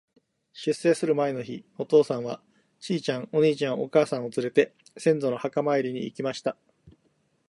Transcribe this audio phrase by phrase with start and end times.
[0.51, 2.41] 出征する前の日、お父さんは、
[2.79, 6.57] ちいちゃん、お兄ちゃん、お母さんをつれて、先祖の墓参りに行きました。